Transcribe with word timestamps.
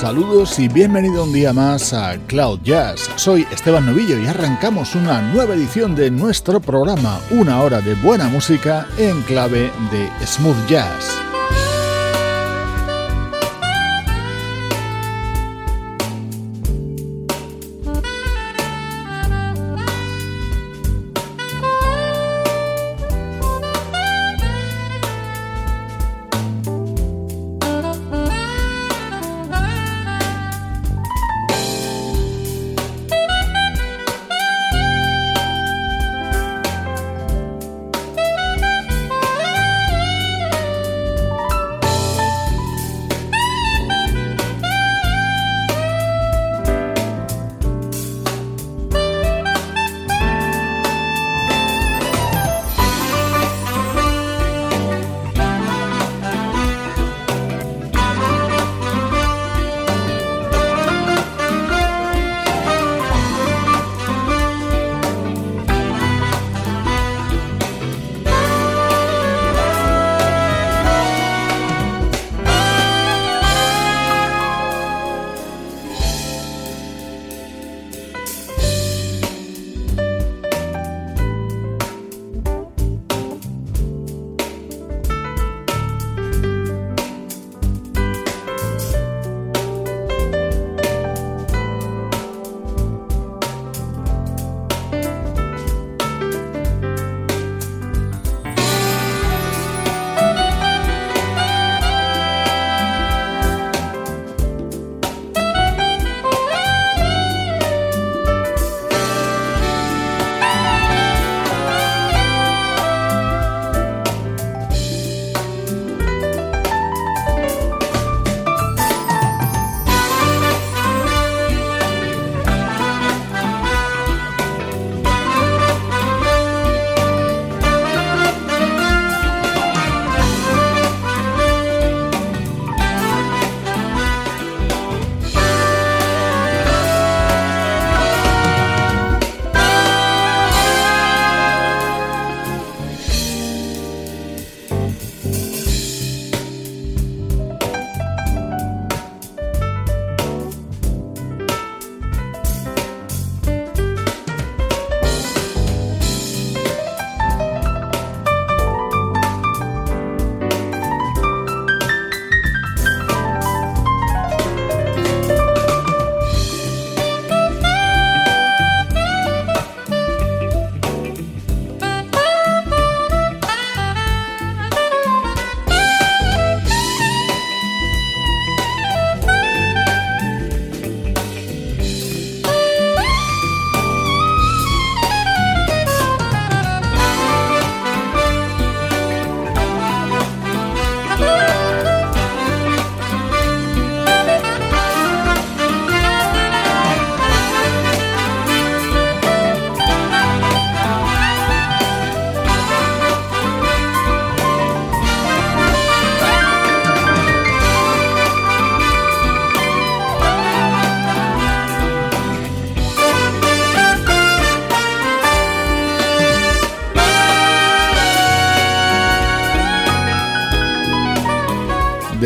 Saludos 0.00 0.58
y 0.58 0.66
bienvenido 0.66 1.24
un 1.24 1.32
día 1.34 1.52
más 1.52 1.92
a 1.92 2.16
Cloud 2.26 2.60
Jazz. 2.62 3.10
Soy 3.16 3.46
Esteban 3.50 3.84
Novillo 3.84 4.18
y 4.18 4.26
arrancamos 4.26 4.94
una 4.94 5.20
nueva 5.20 5.54
edición 5.54 5.94
de 5.94 6.10
nuestro 6.10 6.58
programa, 6.58 7.20
una 7.30 7.60
hora 7.60 7.82
de 7.82 7.92
buena 7.96 8.26
música 8.28 8.86
en 8.96 9.20
clave 9.20 9.70
de 9.90 10.26
smooth 10.26 10.66
jazz. 10.66 11.19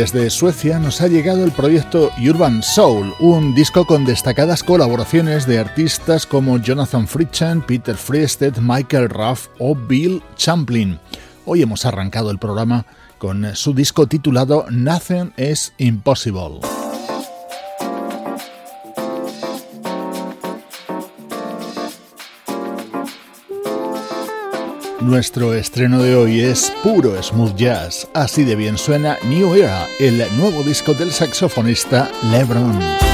Desde 0.04 0.28
Suecia 0.28 0.78
nos 0.78 1.00
ha 1.00 1.08
llegado 1.08 1.44
el 1.44 1.52
proyecto 1.52 2.10
Urban 2.18 2.62
Soul, 2.62 3.14
un 3.20 3.54
disco 3.54 3.86
con 3.86 4.04
destacadas 4.04 4.62
colaboraciones 4.62 5.46
de 5.46 5.58
artistas 5.58 6.26
como 6.26 6.58
Jonathan 6.58 7.08
Fritchen, 7.08 7.62
Peter 7.62 7.96
Friested, 7.96 8.58
Michael 8.58 9.08
Ruff 9.08 9.46
o 9.58 9.74
Bill 9.74 10.22
Champlin. 10.36 10.98
Hoy 11.46 11.62
hemos 11.62 11.86
arrancado 11.86 12.30
el 12.30 12.38
programa 12.38 12.84
con 13.16 13.56
su 13.56 13.72
disco 13.72 14.06
titulado 14.06 14.66
Nothing 14.68 15.32
is 15.38 15.72
Impossible. 15.78 16.83
Nuestro 25.04 25.52
estreno 25.52 26.02
de 26.02 26.16
hoy 26.16 26.40
es 26.40 26.72
puro 26.82 27.22
smooth 27.22 27.54
jazz, 27.56 28.08
así 28.14 28.42
de 28.42 28.56
bien 28.56 28.78
suena 28.78 29.18
New 29.28 29.54
Era, 29.54 29.86
el 30.00 30.16
nuevo 30.38 30.62
disco 30.62 30.94
del 30.94 31.12
saxofonista 31.12 32.10
LeBron. 32.30 33.13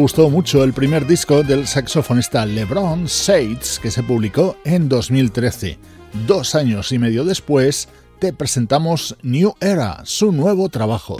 Gustó 0.00 0.30
mucho 0.30 0.64
el 0.64 0.72
primer 0.72 1.06
disco 1.06 1.42
del 1.42 1.66
saxofonista 1.66 2.46
LeBron 2.46 3.06
Sates 3.06 3.78
que 3.78 3.90
se 3.90 4.02
publicó 4.02 4.56
en 4.64 4.88
2013. 4.88 5.78
Dos 6.26 6.54
años 6.54 6.90
y 6.92 6.98
medio 6.98 7.22
después 7.22 7.86
te 8.18 8.32
presentamos 8.32 9.14
New 9.22 9.52
Era, 9.60 10.00
su 10.04 10.32
nuevo 10.32 10.70
trabajo. 10.70 11.18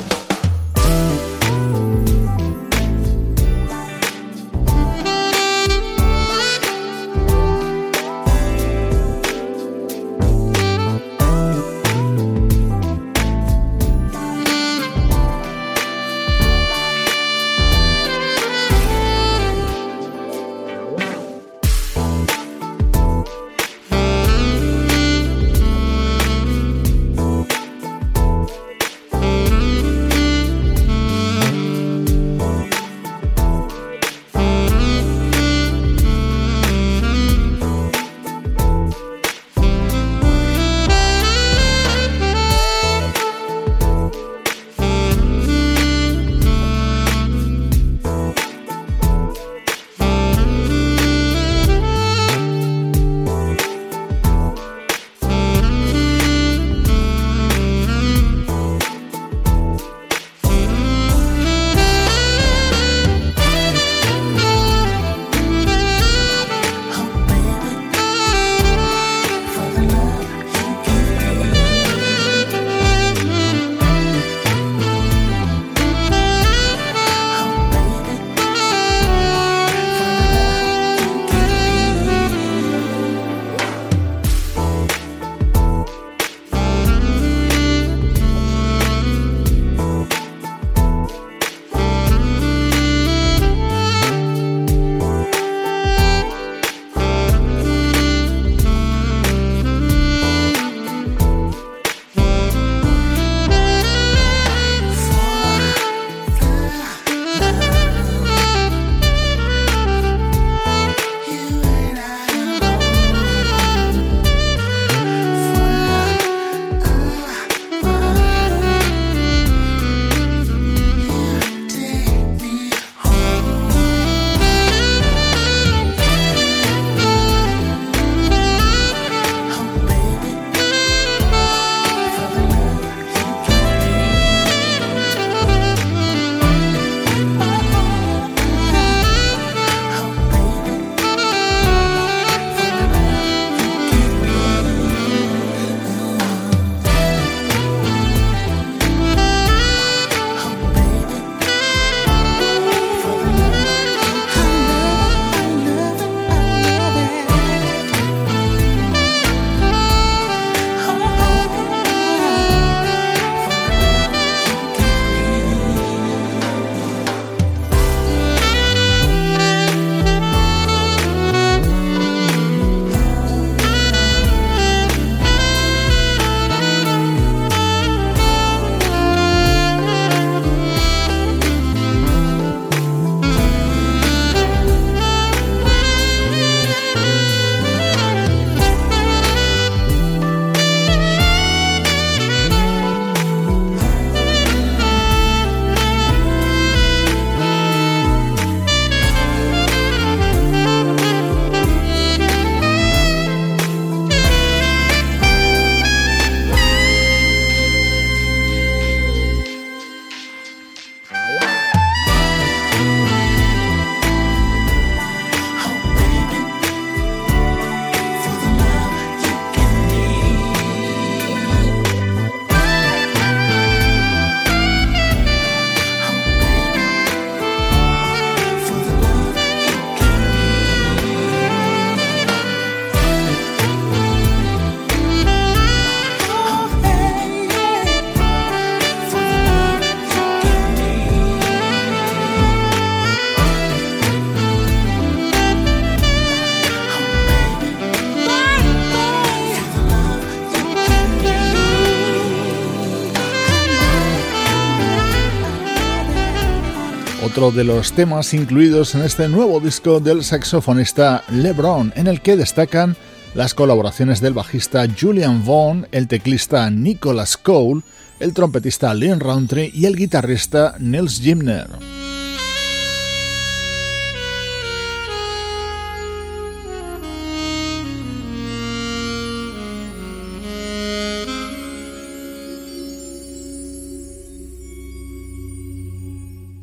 Otro 257.40 257.56
de 257.56 257.64
los 257.64 257.92
temas 257.92 258.34
incluidos 258.34 258.94
en 258.94 259.00
este 259.00 259.26
nuevo 259.26 259.60
disco 259.60 259.98
del 259.98 260.24
saxofonista 260.24 261.24
LeBron, 261.30 261.90
en 261.96 262.06
el 262.06 262.20
que 262.20 262.36
destacan 262.36 262.96
las 263.34 263.54
colaboraciones 263.54 264.20
del 264.20 264.34
bajista 264.34 264.84
Julian 265.00 265.42
Vaughn, 265.46 265.86
el 265.90 266.06
teclista 266.06 266.68
Nicholas 266.70 267.38
Cole, 267.38 267.80
el 268.18 268.34
trompetista 268.34 268.92
Leon 268.92 269.20
Roundtree 269.20 269.70
y 269.72 269.86
el 269.86 269.96
guitarrista 269.96 270.74
Nils 270.80 271.18
Gimner. 271.18 271.99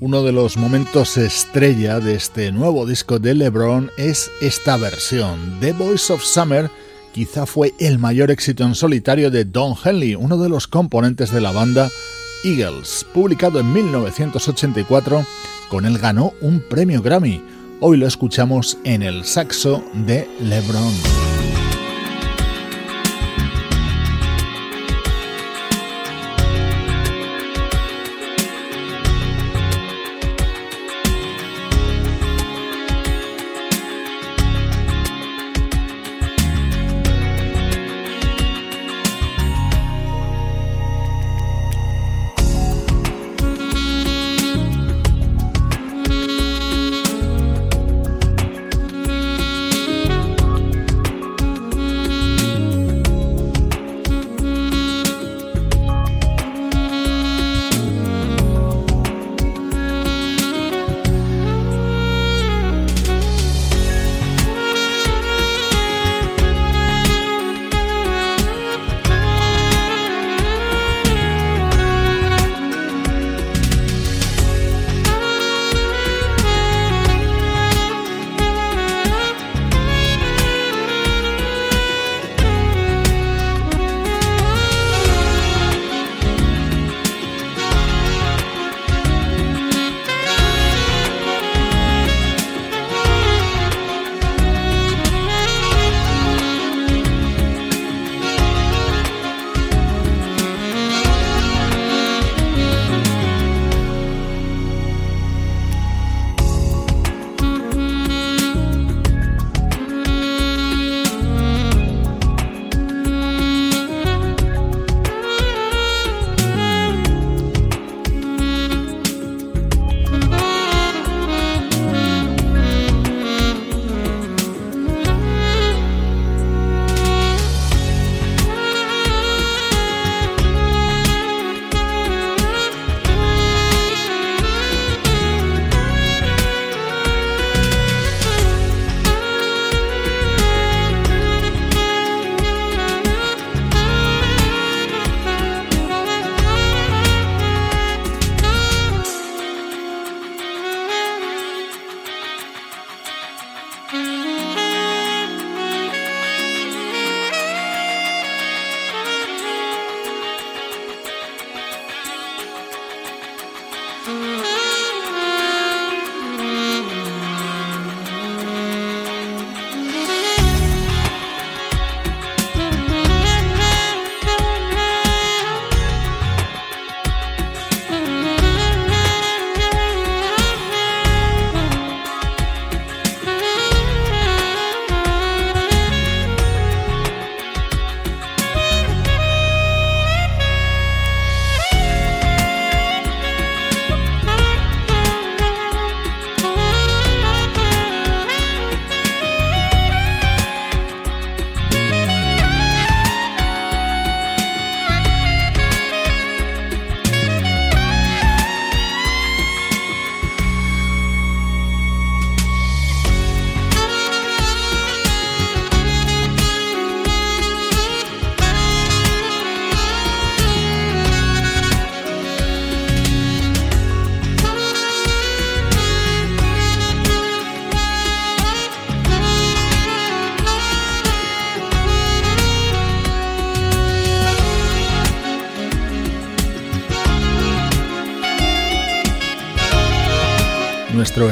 Uno 0.08 0.24
de 0.24 0.32
los 0.32 0.56
momentos 0.56 1.18
estrella 1.18 2.00
de 2.00 2.16
este 2.16 2.54
nuevo 2.54 2.86
disco 2.86 3.20
de 3.20 3.34
LeBron 3.34 3.92
es 3.98 4.32
esta 4.40 4.78
versión. 4.78 5.58
The 5.60 5.74
Voice 5.74 6.14
of 6.14 6.24
Summer 6.24 6.72
quizá 7.12 7.46
fue 7.46 7.74
el 7.78 8.00
mayor 8.00 8.32
éxito 8.32 8.64
en 8.64 8.74
solitario 8.74 9.30
de 9.32 9.44
Don 9.44 9.76
Henley, 9.84 10.16
uno 10.16 10.38
de 10.38 10.48
los 10.48 10.66
componentes 10.66 11.30
de 11.34 11.42
la 11.42 11.52
banda 11.52 11.90
Eagles. 12.46 13.06
Publicado 13.14 13.60
en 13.60 13.74
1984, 13.74 15.26
con 15.68 15.86
él 15.86 15.98
ganó 15.98 16.32
un 16.40 16.62
premio 16.62 17.02
Grammy. 17.02 17.44
Hoy 17.82 17.98
lo 17.98 18.08
escuchamos 18.08 18.78
en 18.86 19.04
el 19.04 19.26
saxo 19.26 19.84
de 19.94 20.26
LeBron. 20.40 21.37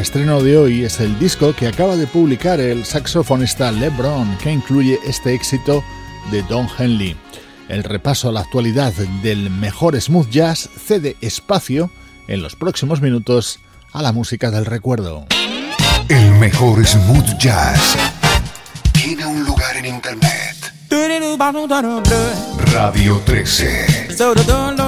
Estreno 0.06 0.40
de 0.40 0.56
hoy 0.56 0.84
es 0.84 1.00
el 1.00 1.18
disco 1.18 1.56
que 1.56 1.68
acaba 1.68 1.96
de 1.96 2.06
publicar 2.06 2.60
el 2.60 2.86
saxofonista 2.86 3.72
LeBron, 3.72 4.38
que 4.38 4.52
incluye 4.52 5.00
este 5.04 5.34
éxito 5.34 5.84
de 6.30 6.44
Don 6.44 6.68
Henley. 6.78 7.18
El 7.70 7.84
repaso 7.84 8.30
a 8.30 8.32
la 8.32 8.42
actualidad 8.42 8.94
del 9.24 9.50
mejor 9.50 10.00
smooth 10.00 10.30
jazz 10.30 10.70
cede 10.78 11.16
espacio 11.22 11.90
en 12.28 12.44
los 12.44 12.56
próximos 12.56 13.02
minutos 13.02 13.60
a 13.94 14.04
la 14.04 14.12
música 14.12 14.52
del 14.52 14.68
recuerdo. 14.68 15.26
El 16.08 16.34
mejor 16.34 16.86
smooth 16.86 17.40
jazz 17.40 17.98
tiene 18.92 19.26
un 19.26 19.44
lugar 19.44 19.76
en 19.76 19.88
internet. 19.88 20.56
Radio 22.72 23.20
13. 23.26 24.10
13. 24.10 24.85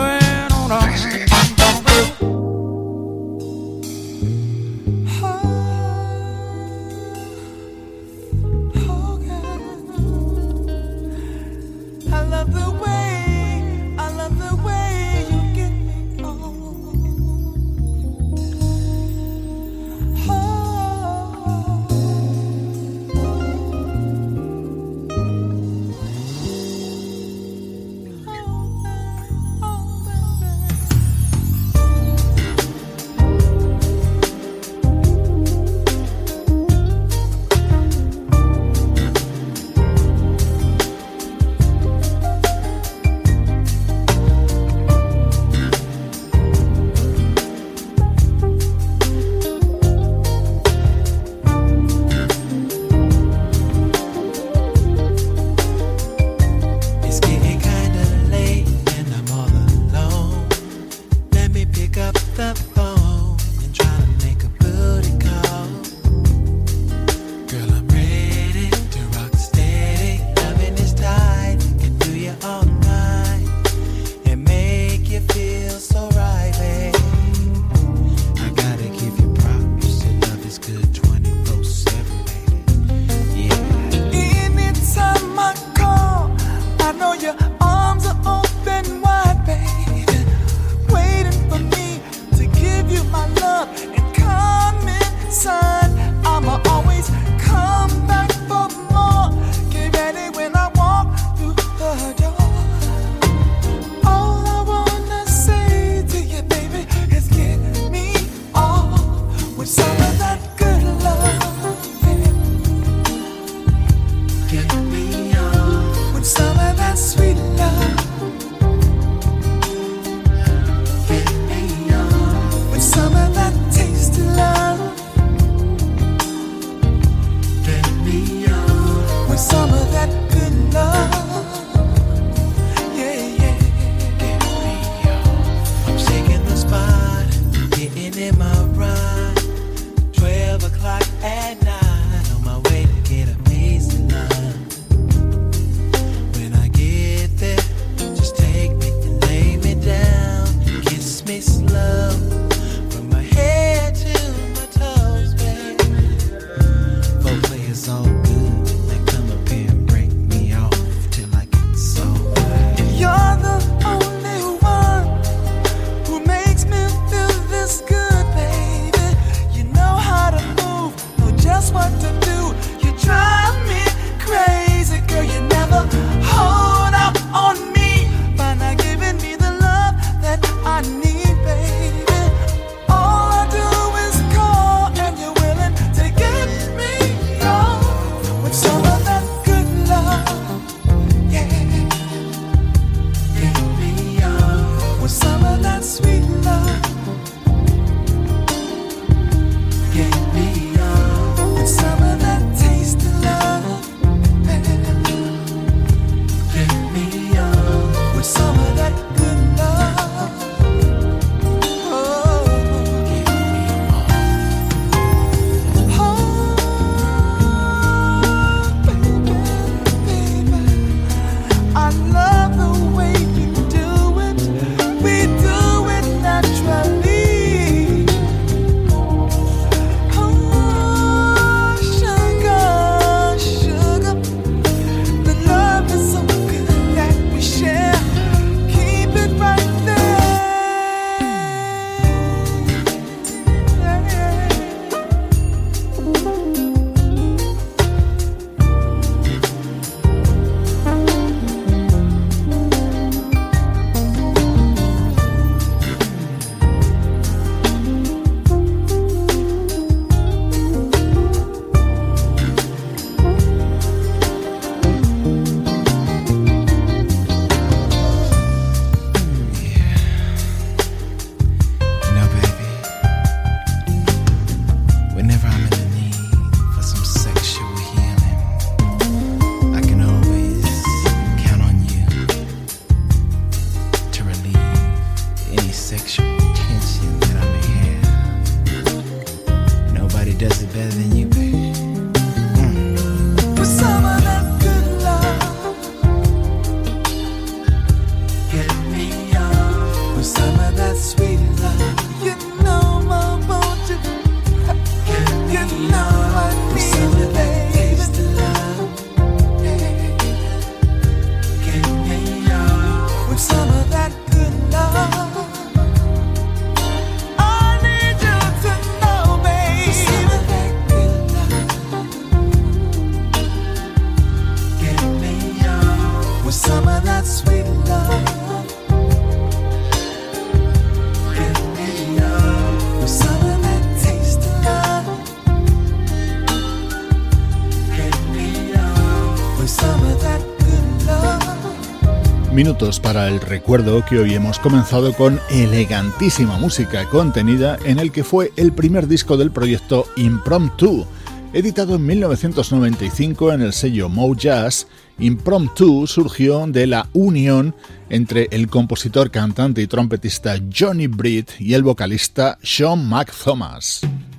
minutos 342.57 342.99
para 342.99 343.27
el 343.27 343.39
recuerdo 343.39 344.03
que 344.03 344.17
hoy 344.17 344.33
hemos 344.33 344.57
comenzado 344.57 345.13
con 345.13 345.39
elegantísima 345.51 346.57
música 346.57 347.07
contenida 347.07 347.77
en 347.85 347.99
el 347.99 348.11
que 348.11 348.23
fue 348.23 348.51
el 348.55 348.73
primer 348.73 349.07
disco 349.07 349.37
del 349.37 349.51
proyecto 349.51 350.07
Impromptu. 350.15 351.05
Editado 351.53 351.97
en 351.97 352.05
1995 352.07 353.53
en 353.53 353.61
el 353.61 353.73
sello 353.73 354.09
Mo 354.09 354.35
Jazz, 354.35 354.87
Impromptu 355.19 356.07
surgió 356.07 356.65
de 356.65 356.87
la 356.87 357.07
unión 357.13 357.75
entre 358.09 358.47
el 358.49 358.69
compositor, 358.69 359.29
cantante 359.29 359.83
y 359.83 359.87
trompetista 359.87 360.55
Johnny 360.75 361.05
Britt 361.05 361.51
y 361.59 361.75
el 361.75 361.83
vocalista 361.83 362.57
Sean 362.63 363.07
McThomas. 363.07 364.01
Thomas. 364.01 364.36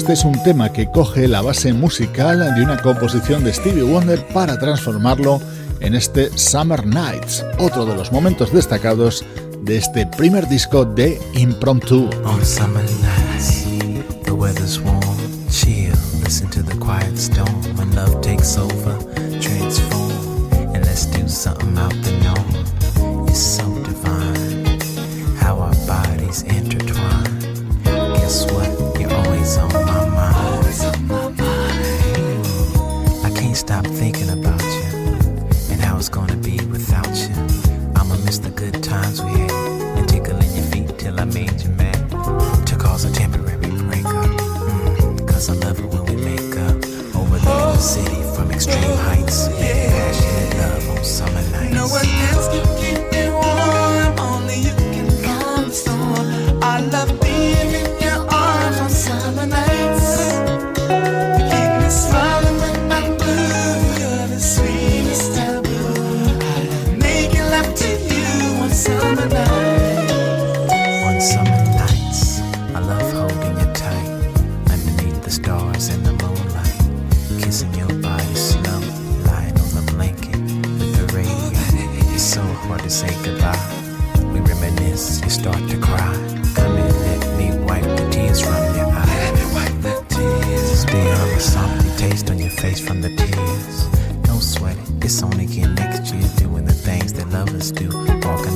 Este 0.00 0.14
es 0.14 0.24
un 0.24 0.42
tema 0.42 0.72
que 0.72 0.90
coge 0.90 1.28
la 1.28 1.42
base 1.42 1.74
musical 1.74 2.54
de 2.54 2.62
una 2.62 2.80
composición 2.80 3.44
de 3.44 3.52
Stevie 3.52 3.82
Wonder 3.82 4.26
para 4.28 4.58
transformarlo 4.58 5.42
en 5.80 5.94
este 5.94 6.30
Summer 6.38 6.86
Nights, 6.86 7.44
otro 7.58 7.84
de 7.84 7.94
los 7.94 8.10
momentos 8.10 8.50
destacados 8.50 9.26
de 9.60 9.76
este 9.76 10.06
primer 10.06 10.48
disco 10.48 10.86
de 10.86 11.20
Impromptu. 11.34 12.08
On 12.24 12.42
summer 12.42 12.82
nights, 12.82 13.66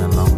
alone. 0.04 0.33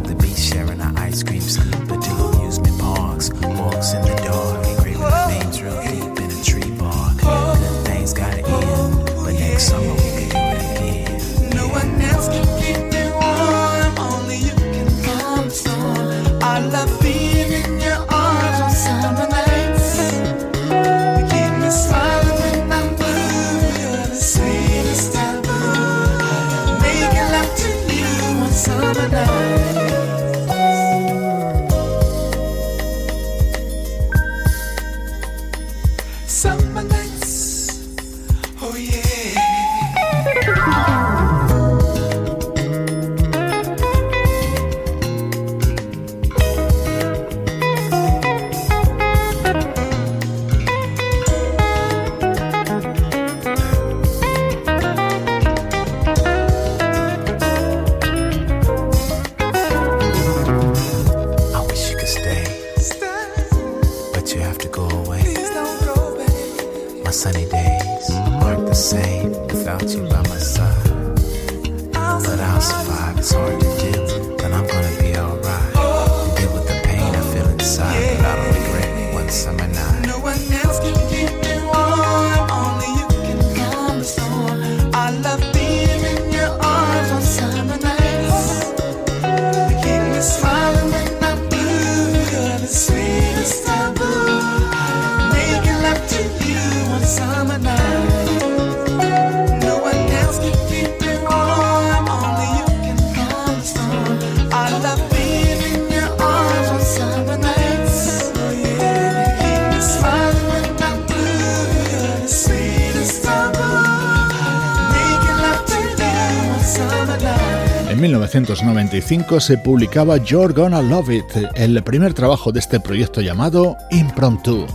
En 117.96 118.02
1995 118.02 119.40
se 119.40 119.56
publicaba 119.56 120.18
You're 120.18 120.52
Gonna 120.52 120.82
Love 120.82 121.09
It, 121.09 121.24
el 121.54 121.82
primer 121.82 122.12
trabajo 122.12 122.52
de 122.52 122.59
este 122.59 122.78
proyecto 122.78 123.22
llamado 123.22 123.78
Impromptu. 123.90 124.66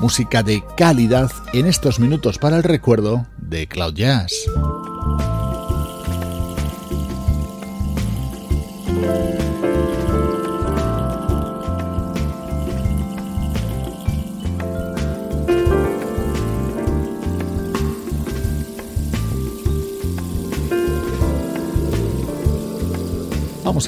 Música 0.00 0.42
de 0.42 0.64
calidad 0.74 1.30
en 1.52 1.66
estos 1.66 2.00
minutos 2.00 2.38
para 2.38 2.56
el 2.56 2.62
recuerdo 2.62 3.26
de 3.36 3.68
Cloud 3.68 3.92
Jazz. 3.92 4.32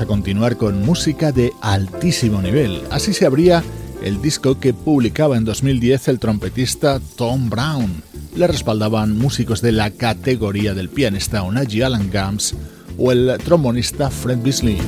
A 0.01 0.07
continuar 0.07 0.57
con 0.57 0.85
música 0.85 1.31
de 1.31 1.53
altísimo 1.61 2.43
nivel. 2.43 2.83
Así 2.91 3.13
se 3.13 3.27
abría 3.27 3.63
el 4.03 4.21
disco 4.21 4.59
que 4.59 4.75
publicaba 4.75 5.37
en 5.37 5.45
2010 5.45 6.09
el 6.09 6.19
trompetista 6.19 7.01
Tom 7.17 7.49
Brown. 7.49 8.03
Le 8.35 8.49
respaldaban 8.49 9.17
músicos 9.17 9.63
de 9.63 9.71
la 9.71 9.91
categoría 9.91 10.75
del 10.75 10.89
pianista 10.89 11.43
Unagi 11.43 11.83
Alan 11.83 12.11
Gams 12.11 12.57
o 12.99 13.13
el 13.13 13.39
trombonista 13.45 14.11
Fred 14.11 14.39
Beasley. 14.43 14.79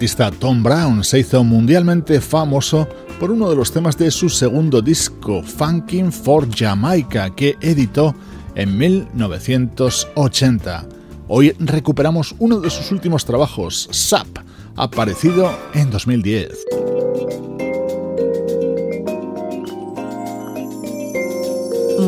Trompetista 0.00 0.30
Tom 0.30 0.62
Brown 0.62 1.04
se 1.04 1.18
hizo 1.18 1.44
mundialmente 1.44 2.22
famoso 2.22 2.88
por 3.18 3.30
uno 3.30 3.50
de 3.50 3.56
los 3.56 3.70
temas 3.70 3.98
de 3.98 4.10
su 4.10 4.30
segundo 4.30 4.80
disco, 4.80 5.42
Funkin' 5.42 6.10
for 6.10 6.48
Jamaica, 6.50 7.34
que 7.34 7.58
editó 7.60 8.14
en 8.54 8.78
1980. 8.78 10.86
Hoy 11.28 11.54
recuperamos 11.58 12.34
uno 12.38 12.60
de 12.60 12.70
sus 12.70 12.90
últimos 12.92 13.26
trabajos, 13.26 13.90
Sap, 13.92 14.26
aparecido 14.74 15.52
en 15.74 15.90
2010. 15.90 16.48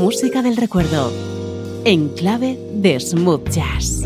Música 0.01 0.41
del 0.41 0.57
recuerdo, 0.57 1.13
en 1.85 2.09
clave 2.09 2.59
de 2.73 2.99
smooth 2.99 3.51
jazz. 3.51 4.03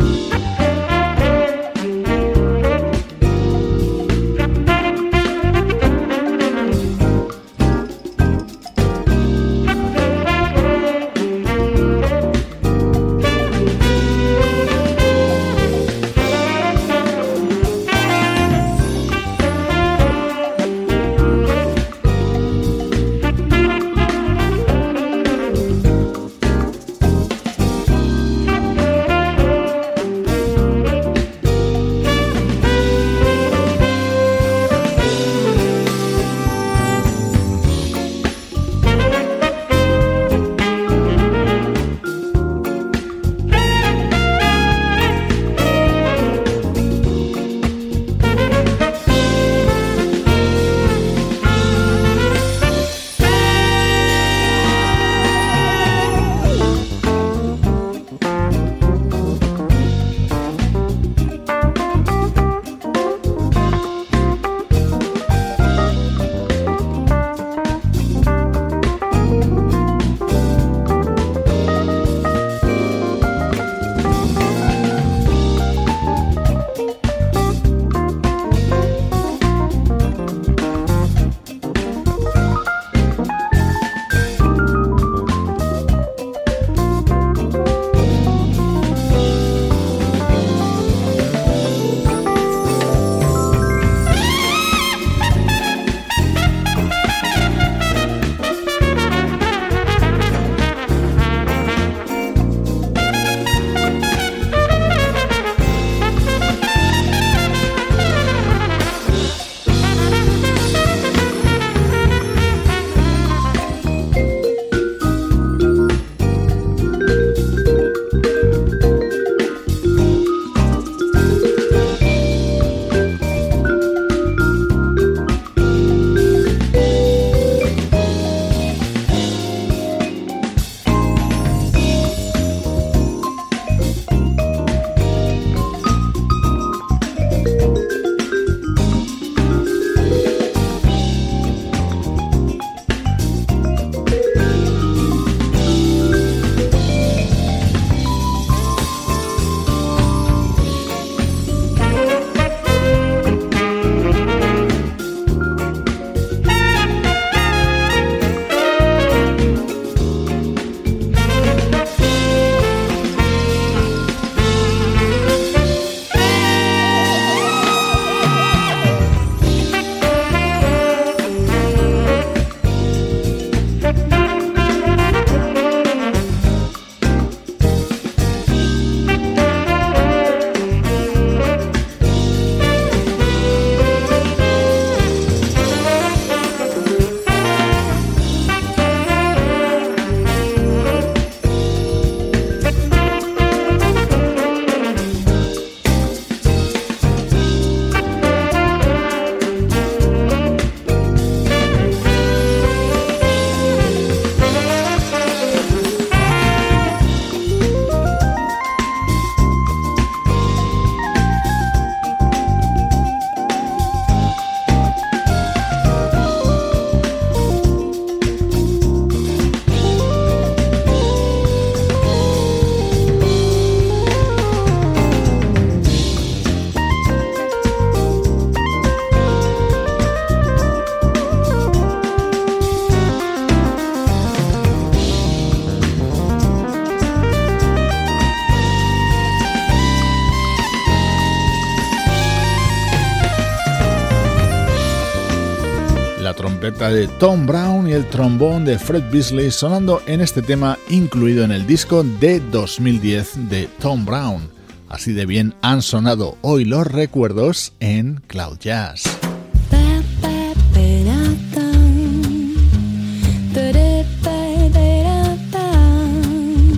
De 246.90 247.08
Tom 247.08 247.46
Brown 247.46 247.88
y 247.88 247.92
el 247.92 248.06
trombón 248.06 248.64
de 248.64 248.78
Fred 248.78 249.10
Beasley 249.10 249.50
sonando 249.50 250.02
en 250.06 250.20
este 250.20 250.42
tema 250.42 250.78
incluido 250.88 251.44
en 251.44 251.50
el 251.50 251.66
disco 251.66 252.04
de 252.04 252.40
2010 252.40 253.48
de 253.48 253.68
Tom 253.80 254.04
Brown. 254.04 254.48
Así 254.88 255.12
de 255.12 255.26
bien 255.26 255.54
han 255.62 255.82
sonado 255.82 256.36
hoy 256.42 256.64
los 256.64 256.86
recuerdos 256.86 257.72
en 257.80 258.22
Cloud 258.26 258.58
Jazz. 258.58 259.04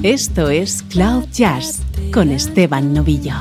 Esto 0.03 0.49
es 0.49 0.85
Cloud 0.85 1.25
Jazz 1.33 1.83
con 2.13 2.31
Esteban 2.31 2.95
Novillo. 2.95 3.35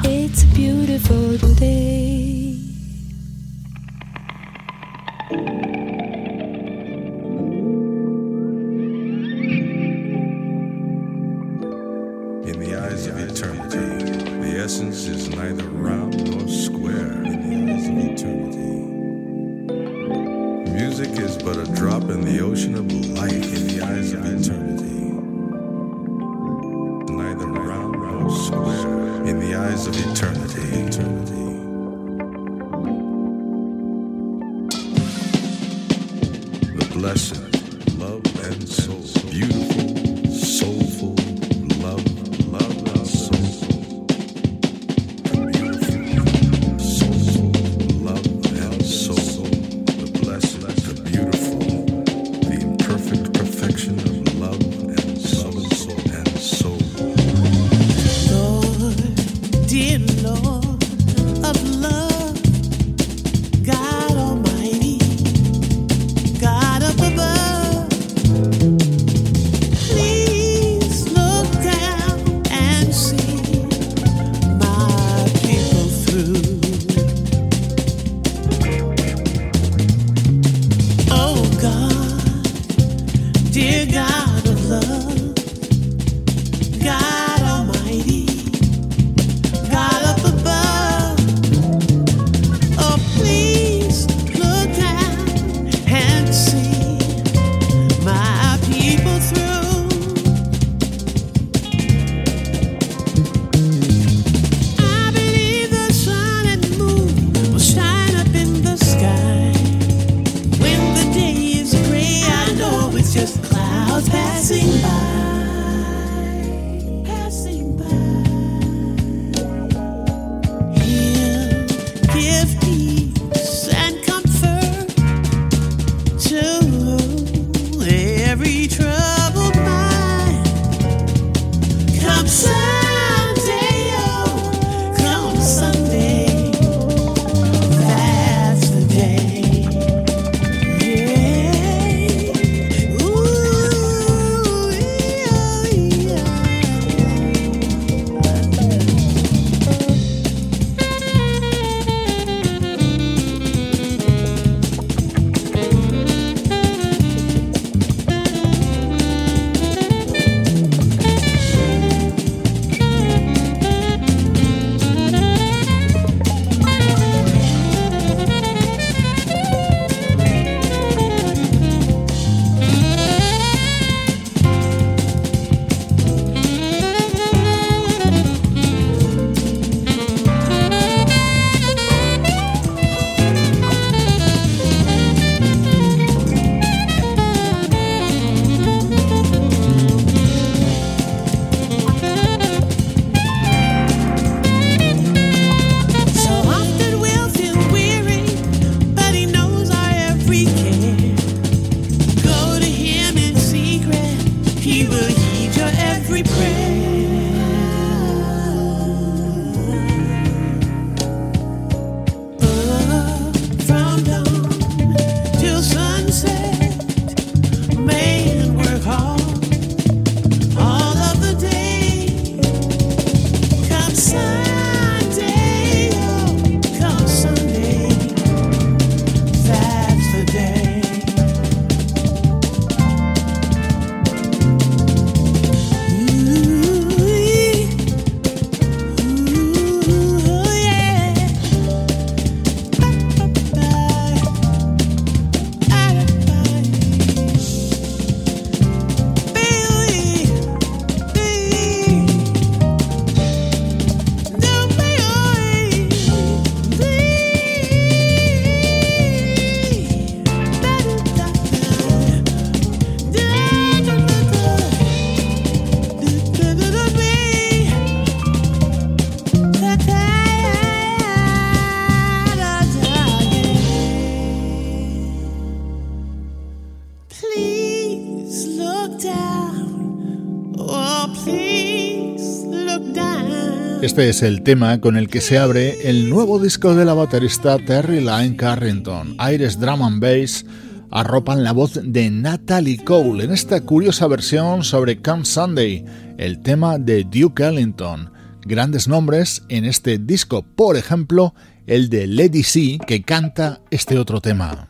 Este 283.98 284.10
es 284.10 284.22
el 284.22 284.44
tema 284.44 284.80
con 284.80 284.96
el 284.96 285.10
que 285.10 285.22
se 285.22 285.40
abre 285.40 285.90
el 285.90 286.08
nuevo 286.08 286.38
disco 286.38 286.76
de 286.76 286.86
la 286.86 286.94
baterista 286.94 287.58
Terry 287.58 288.00
Lyne 288.00 288.36
Carrington. 288.36 289.16
Aires 289.18 289.60
Drum 289.60 289.82
and 289.82 290.00
Bass 290.00 290.46
arropan 290.92 291.44
la 291.44 291.52
voz 291.52 291.80
de 291.84 292.12
Natalie 292.12 292.78
Cole 292.84 293.24
en 293.24 293.32
esta 293.32 293.60
curiosa 293.62 294.06
versión 294.06 294.64
sobre 294.64 295.02
Come 295.02 295.26
Sunday, 295.26 295.84
el 296.20 296.44
tema 296.44 296.78
de 296.78 297.06
Duke 297.06 297.44
Ellington. 297.44 298.12
Grandes 298.42 298.88
nombres 298.88 299.42
en 299.50 299.66
este 299.66 299.98
disco, 299.98 300.44
por 300.44 300.78
ejemplo, 300.78 301.34
el 301.66 301.90
de 301.90 302.06
Lady 302.06 302.44
C 302.44 302.78
que 302.86 303.02
canta 303.02 303.62
este 303.72 303.98
otro 303.98 304.22
tema. 304.22 304.70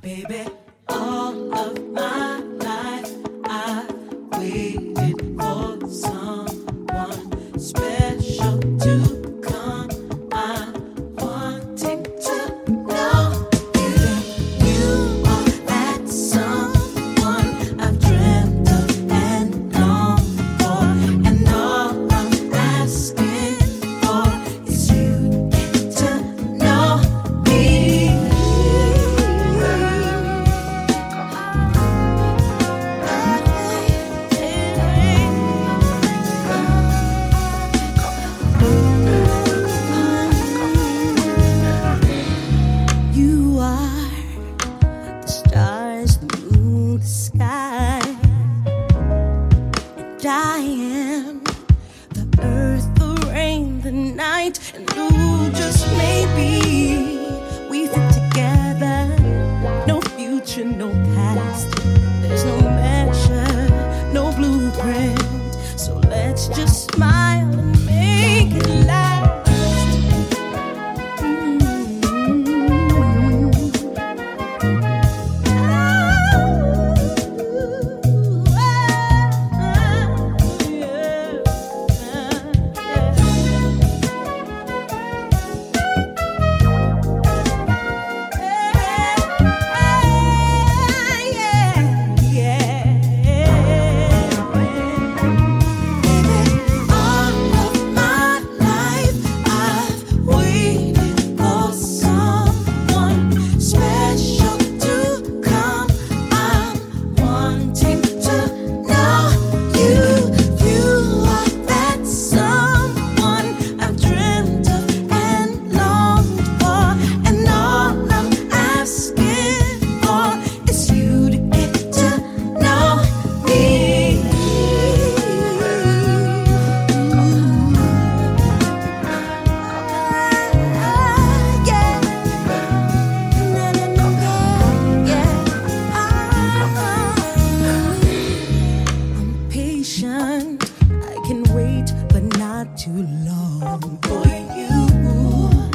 not 142.64 142.76
too 142.76 143.04
long 143.24 144.00
for 144.02 144.26
you 144.58 145.70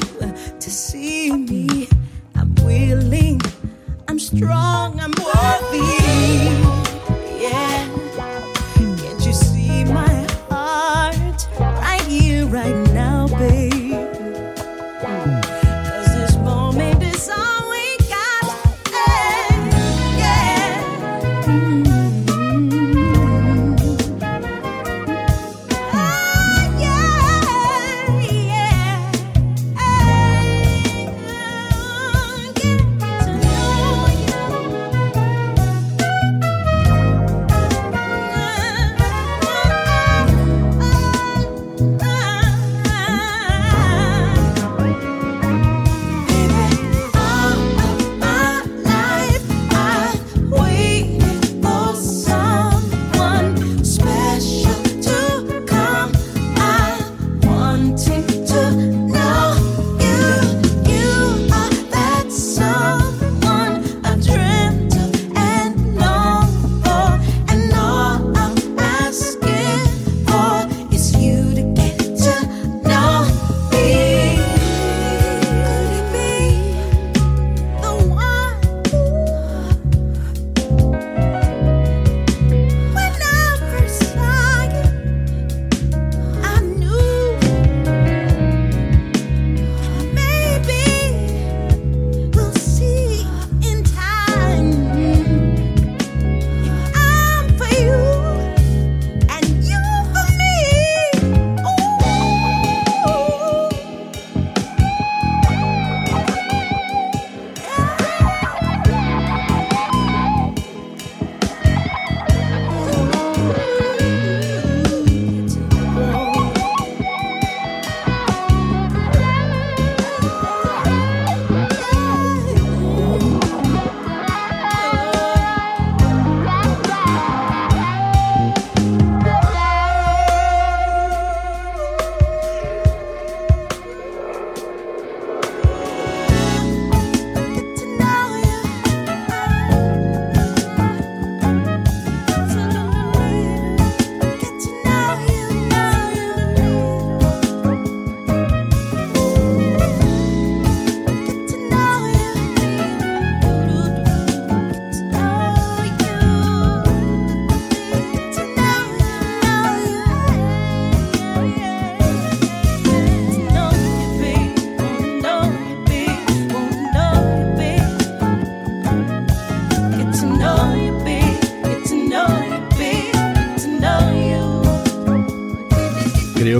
to 0.58 0.68
see 0.68 1.30
me. 1.30 1.88
I'm 2.34 2.52
willing, 2.56 3.40
I'm 4.08 4.18
strong, 4.18 4.98
I'm 4.98 5.12
worthy. 5.12 6.01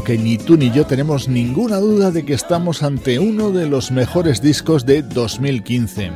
Que 0.01 0.17
ni 0.17 0.39
tú 0.39 0.57
ni 0.57 0.71
yo 0.71 0.87
tenemos 0.87 1.29
ninguna 1.29 1.77
duda 1.77 2.11
de 2.11 2.25
que 2.25 2.33
estamos 2.33 2.83
ante 2.83 3.19
uno 3.19 3.51
de 3.51 3.69
los 3.69 3.91
mejores 3.91 4.41
discos 4.41 4.87
de 4.87 5.03
2015. 5.03 6.13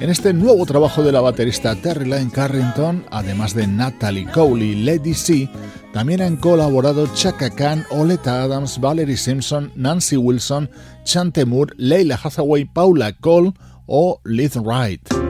En 0.00 0.10
este 0.10 0.32
nuevo 0.32 0.64
trabajo 0.64 1.02
de 1.02 1.12
la 1.12 1.20
baterista 1.20 1.76
Terry 1.76 2.06
Lynn 2.06 2.30
Carrington, 2.30 3.04
además 3.10 3.54
de 3.54 3.66
Natalie 3.66 4.26
Cole 4.32 4.64
y 4.64 4.74
Lady 4.76 5.12
C, 5.12 5.50
también 5.92 6.22
han 6.22 6.36
colaborado 6.36 7.06
Chaka 7.14 7.50
Khan, 7.50 7.84
Oleta 7.90 8.42
Adams, 8.42 8.80
Valerie 8.80 9.18
Simpson, 9.18 9.72
Nancy 9.76 10.16
Wilson, 10.16 10.70
Chante 11.04 11.44
Moore, 11.44 11.74
Leila 11.76 12.18
Hathaway, 12.22 12.64
Paula 12.64 13.12
Cole 13.12 13.52
o 13.86 14.22
Liz 14.24 14.56
Wright. 14.56 15.27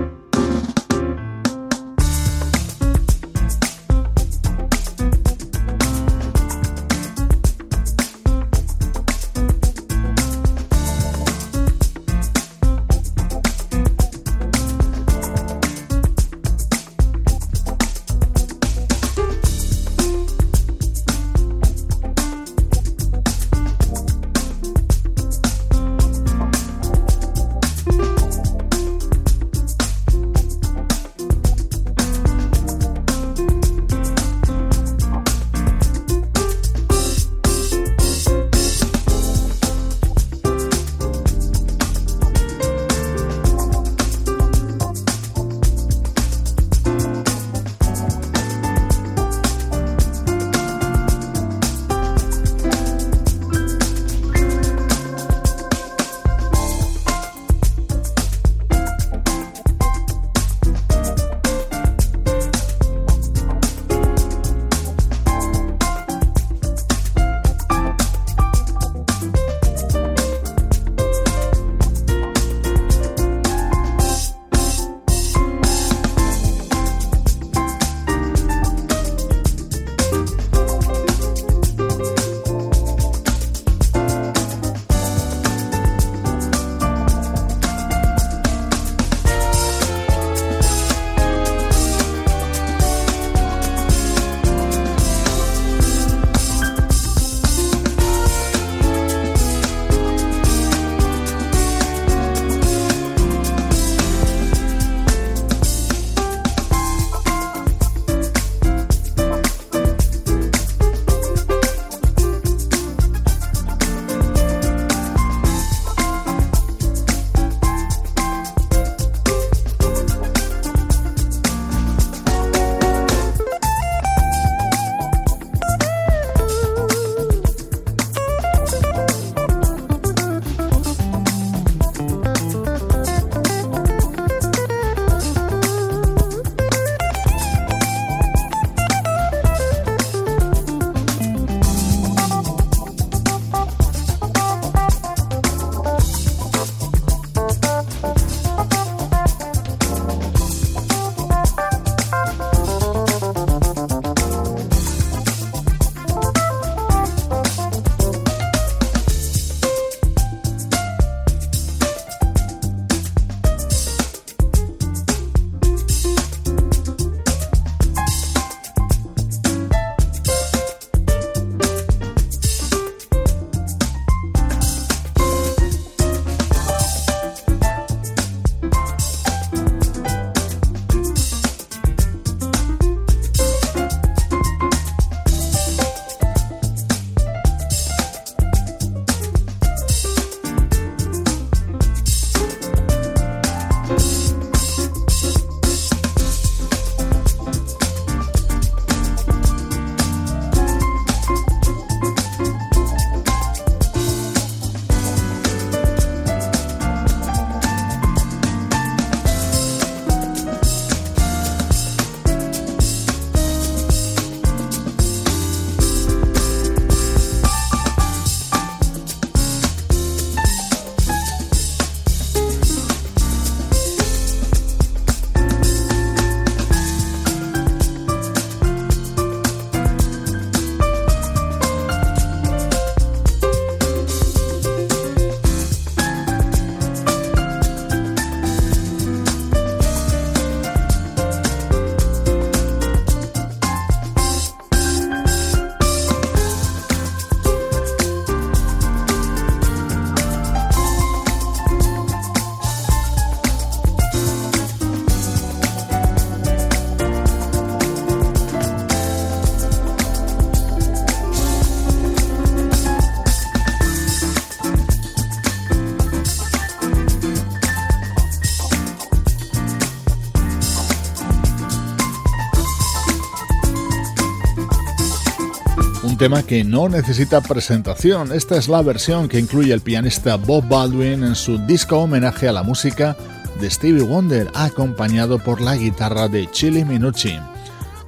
Tema 276.18 276.42
que 276.42 276.64
no 276.64 276.88
necesita 276.88 277.40
presentación. 277.40 278.32
Esta 278.32 278.56
es 278.56 278.68
la 278.68 278.82
versión 278.82 279.28
que 279.28 279.38
incluye 279.38 279.72
el 279.72 279.80
pianista 279.80 280.34
Bob 280.34 280.68
Baldwin 280.68 281.22
en 281.22 281.36
su 281.36 281.58
disco 281.58 281.98
homenaje 281.98 282.48
a 282.48 282.52
la 282.52 282.64
música 282.64 283.16
de 283.60 283.70
Stevie 283.70 284.02
Wonder, 284.02 284.50
acompañado 284.52 285.38
por 285.38 285.60
la 285.60 285.76
guitarra 285.76 286.26
de 286.26 286.50
Chili 286.50 286.84
Minucci. 286.84 287.38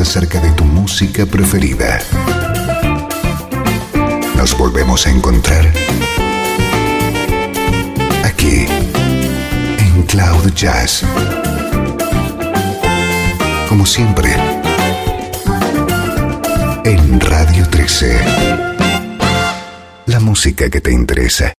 acerca 0.00 0.40
de 0.40 0.50
tu 0.50 0.64
música 0.64 1.24
preferida. 1.26 2.00
Nos 4.36 4.56
volvemos 4.58 5.06
a 5.06 5.10
encontrar 5.10 5.72
aquí 8.24 8.66
en 9.78 10.02
Cloud 10.02 10.52
Jazz. 10.54 11.02
Como 13.68 13.86
siempre, 13.86 14.34
en 16.84 17.20
Radio 17.20 17.68
13. 17.68 18.18
La 20.06 20.20
música 20.20 20.68
que 20.68 20.80
te 20.80 20.92
interesa. 20.92 21.52